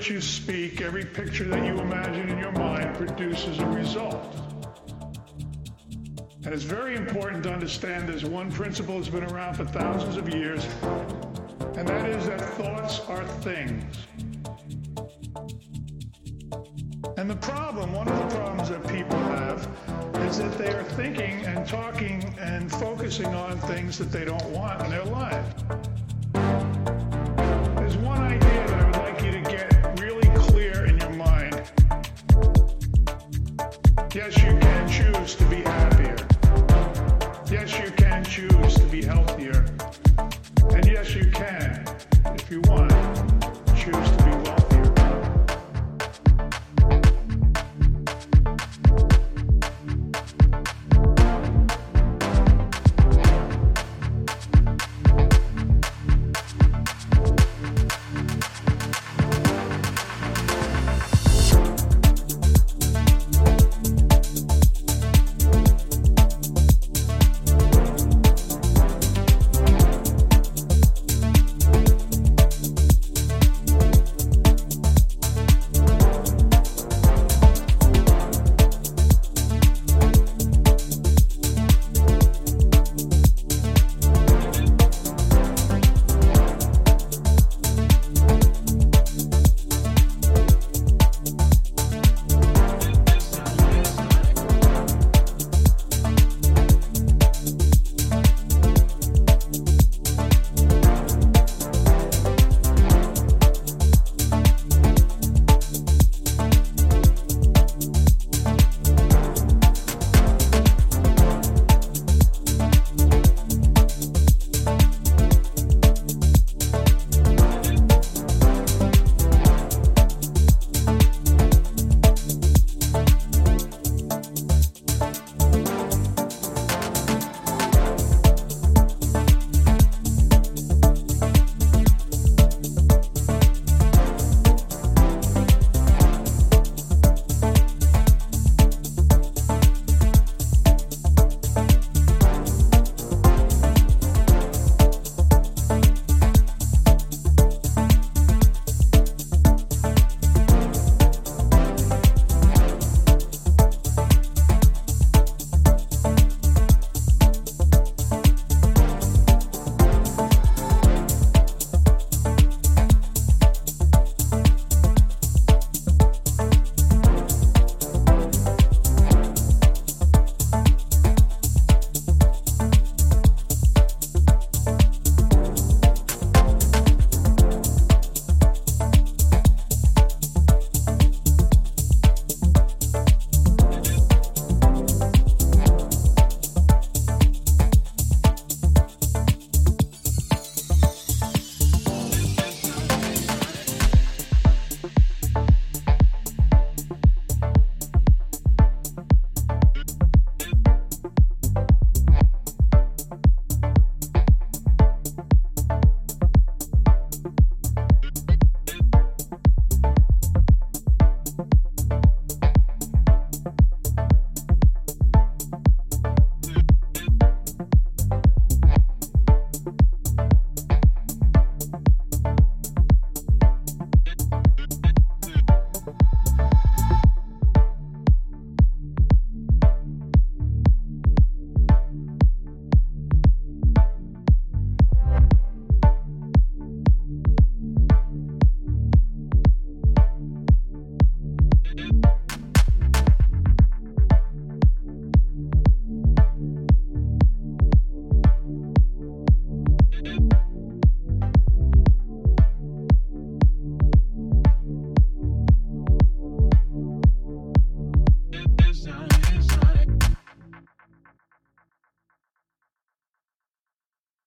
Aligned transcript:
That 0.00 0.08
you 0.08 0.22
speak, 0.22 0.80
every 0.80 1.04
picture 1.04 1.44
that 1.44 1.62
you 1.62 1.78
imagine 1.78 2.30
in 2.30 2.38
your 2.38 2.52
mind 2.52 2.96
produces 2.96 3.58
a 3.58 3.66
result. 3.66 4.34
And 6.42 6.54
it's 6.54 6.62
very 6.62 6.96
important 6.96 7.42
to 7.42 7.52
understand 7.52 8.08
there's 8.08 8.24
one 8.24 8.50
principle 8.50 8.96
that's 8.96 9.10
been 9.10 9.24
around 9.24 9.56
for 9.56 9.66
thousands 9.66 10.16
of 10.16 10.34
years, 10.34 10.64
and 11.76 11.86
that 11.86 12.08
is 12.08 12.24
that 12.28 12.40
thoughts 12.40 13.00
are 13.10 13.26
things. 13.42 13.94
And 17.18 17.28
the 17.28 17.36
problem, 17.36 17.92
one 17.92 18.08
of 18.08 18.18
the 18.20 18.36
problems 18.36 18.70
that 18.70 18.82
people 18.88 19.18
have, 19.18 19.68
is 20.26 20.38
that 20.38 20.56
they 20.56 20.72
are 20.72 20.82
thinking 20.82 21.44
and 21.44 21.68
talking 21.68 22.24
and 22.40 22.72
focusing 22.72 23.34
on 23.34 23.58
things 23.58 23.98
that 23.98 24.10
they 24.10 24.24
don't 24.24 24.48
want 24.48 24.80
in 24.82 24.88
their 24.88 25.04
life. 25.04 25.44